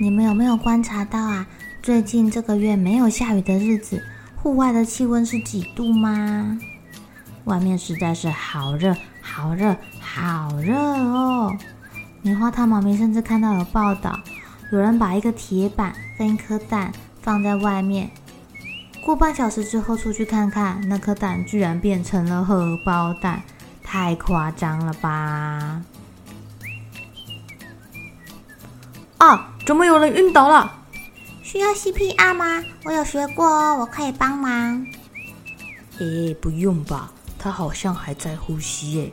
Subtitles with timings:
[0.00, 1.44] 你们有没有观察到啊？
[1.82, 4.00] 最近这个月没有下雨的日子，
[4.36, 6.56] 户外的气温是几度吗？
[7.44, 11.52] 外面实在是好热，好热，好热哦！
[12.22, 14.16] 棉花糖妈咪甚至看到有报道，
[14.70, 18.08] 有人把一个铁板跟一颗蛋放在外面，
[19.04, 23.42] 过半小时之后出去看看，那颗蛋居然变成了荷包蛋，
[23.82, 25.82] 太夸张了吧！
[29.18, 29.54] 啊！
[29.68, 30.72] 怎么有人晕倒了？
[31.42, 32.64] 需要 CPR 吗？
[32.84, 34.82] 我有学过哦，我可以帮忙。
[35.98, 39.12] 诶，不用吧，他好像还在呼吸耶。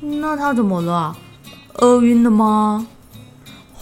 [0.00, 1.16] 那他怎么了？
[1.74, 2.84] 饿晕了吗？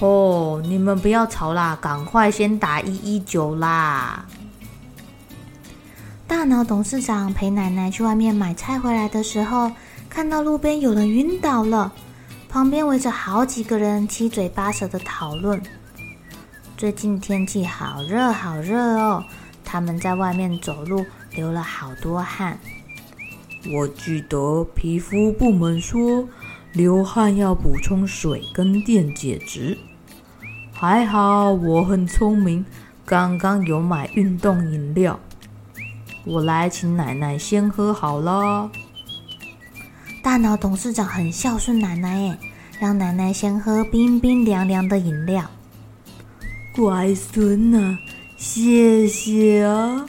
[0.01, 4.27] 哦，你们不要吵啦，赶快先打一一九啦！
[6.27, 9.73] 大脑董事长陪奶奶去外面买菜回来的时候，
[10.11, 11.91] 看到路边有人晕倒了。
[12.53, 15.59] 旁边围着好几个人，七嘴八舌的讨论。
[16.77, 19.25] 最近天气好热好热哦，
[19.65, 22.59] 他们在外面走路流了好多汗。
[23.73, 26.29] 我记得皮肤部门说，
[26.75, 29.79] 流汗要补充水跟电解质。
[30.75, 32.67] 还好我很聪明，
[33.07, 35.19] 刚刚有买运动饮料。
[36.27, 38.71] 我来请奶奶先喝好了。
[40.23, 42.39] 大脑董事长很孝顺奶奶，哎，
[42.79, 45.45] 让奶奶先喝冰冰凉凉的饮料。
[46.77, 47.99] 乖孙呐，
[48.37, 50.07] 谢谢啊！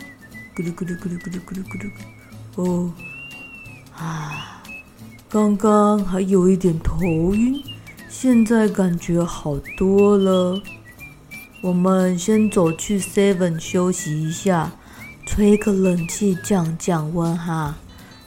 [0.55, 1.91] 咕噜咕噜咕噜咕噜咕噜咕噜。
[2.55, 2.93] 哦，
[3.97, 4.61] 啊，
[5.27, 7.59] 刚刚还有一点头晕，
[8.07, 10.61] 现在感觉好多了。
[11.63, 14.71] 我们先走去 Seven 休息一下，
[15.25, 17.75] 吹个冷气降降温哈。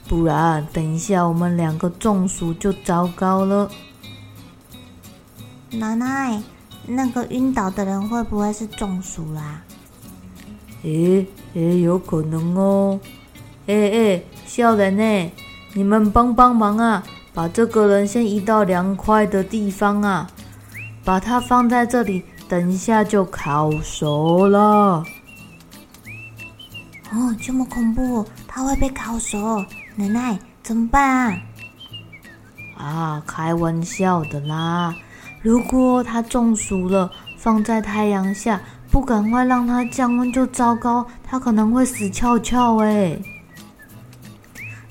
[0.09, 3.69] 不然，等一下我们两个中暑就糟糕了。
[5.73, 6.41] 奶奶，
[6.87, 9.63] 那个晕倒的人会不会是中暑啦？
[10.85, 13.01] 诶诶，有可能哦。
[13.67, 15.33] 诶诶，小人呢？
[15.75, 17.03] 你们帮帮忙啊！
[17.35, 20.31] 把这个人先移到凉快的地方啊！
[21.05, 25.05] 把它放在这里，等一下就烤熟了。
[27.13, 29.65] 哦，这么恐怖，它会被烤熟。
[29.95, 31.41] 奶奶，怎么办
[32.77, 32.85] 啊？
[32.85, 34.95] 啊，开玩笑的啦！
[35.41, 43.17] 如果它中暑了，放在太阳下，不赶快让它降温就糟糕，它可能会死翘翘哎。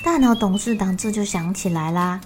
[0.04, 2.22] 大脑董事长这就想起来啦，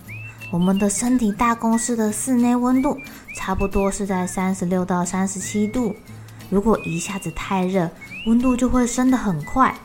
[0.52, 2.98] 我们的身体大公司的室内温度
[3.36, 5.96] 差不多是在三十六到三十七度，
[6.50, 7.90] 如果一下子太热，
[8.26, 9.76] 温度就会升得很快，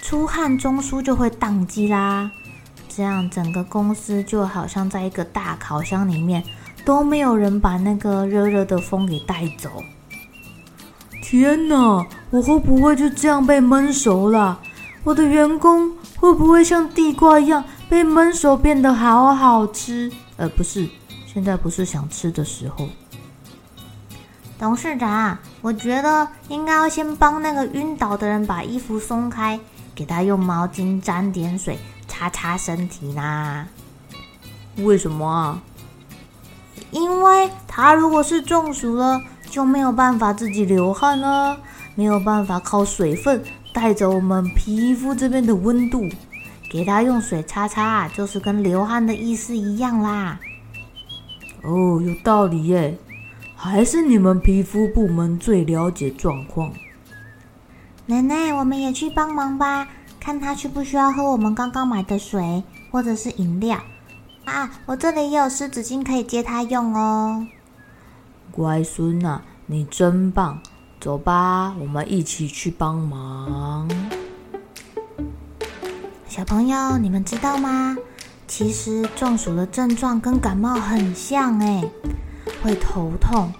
[0.00, 2.30] 出汗中枢就会宕机啦。
[2.88, 6.42] 这样整个公司就好像在一个大烤箱里面，
[6.84, 9.82] 都没有人把那个热热的风给带走。
[11.22, 14.60] 天哪，我会不会就这样被闷熟了？
[15.04, 20.10] 我的员工会不会像地瓜一样被闷熟变得好好吃？
[20.36, 20.88] 呃，不是，
[21.26, 22.88] 现在不是想吃的时候。
[24.60, 29.58] 董事长，我觉得应该要先帮那个晕倒的人把衣服松开，
[29.94, 31.78] 给他用毛巾沾点水。
[32.06, 33.66] 擦擦身体啦？
[34.76, 35.62] 为什么啊？
[36.90, 41.56] 因为他如果是中暑了，就没有办法自己流汗了，
[41.94, 43.42] 没有办法靠水分
[43.72, 46.06] 带走我们皮肤这边的温度。
[46.70, 50.38] 给他用水擦擦，就是跟流汗的意思一样啦。
[51.62, 52.98] 哦，有道理耶！
[53.62, 56.72] 还是你们皮肤部门最了解状况。
[58.06, 59.86] 奶奶，我们也去帮忙吧。
[60.18, 63.78] 看他需不需要喝我们刚刚买的水或者是饮料
[64.46, 64.70] 啊？
[64.86, 67.46] 我这里也有湿纸巾可以借他用哦。
[68.50, 70.58] 乖孙呐，你真棒！
[70.98, 73.86] 走吧，我们一起去帮忙。
[76.26, 77.94] 小朋友，你们知道吗？
[78.48, 81.88] 其实中暑的症状跟感冒很像诶，
[82.62, 83.52] 会头痛，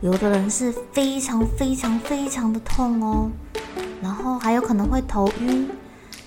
[0.00, 3.30] 有的人是非常非常非常的痛哦，
[4.02, 5.68] 然后还有可能会头晕，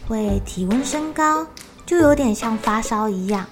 [0.08, 1.46] 会体温升高，
[1.86, 3.46] 就有点像发烧一样。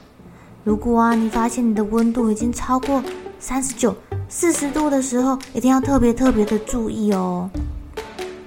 [0.64, 3.04] 如果啊，你发现你的温度已经超过
[3.40, 3.96] 三十九、
[4.28, 7.50] 四十度的时候，一定要特别特别的注意哦。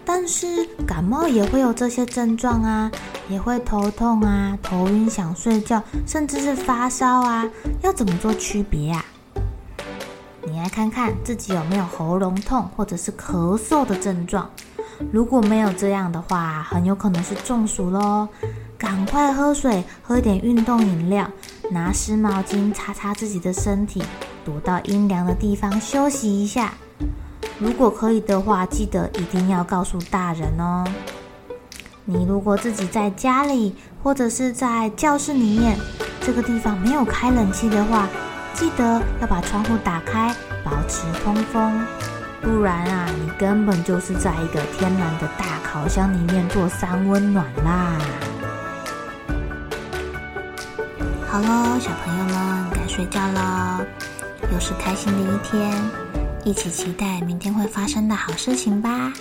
[0.04, 2.90] 但是感冒也会有这些症状啊，
[3.28, 7.48] 也会头痛啊、头晕、想睡觉，甚至是发烧啊。
[7.82, 9.04] 要怎么做区别啊？
[10.58, 14.50] 来看看自己有没有喉咙痛或者是咳嗽的症状。
[15.12, 18.28] 如果没有这样的话，很有可能是中暑喽。
[18.76, 21.28] 赶快喝水，喝点运动饮料，
[21.70, 24.02] 拿湿毛巾擦擦自己的身体，
[24.44, 26.74] 躲到阴凉的地方休息一下。
[27.58, 30.84] 如果可以的话，记得一定要告诉大人哦。
[32.04, 35.76] 你如果自己在家里或者是在教室里面，
[36.20, 38.08] 这个地方没有开冷气的话，
[38.58, 40.34] 记得要把窗户打开，
[40.64, 41.86] 保持通风。
[42.42, 47.96] 不然啊，你根本就是在一个天然的大烤箱里面做三温暖啦。
[51.28, 53.86] 好喽，小朋友们该睡觉了，
[54.52, 55.72] 又是开心的一天，
[56.44, 59.12] 一起期待明天会发生的好事情吧。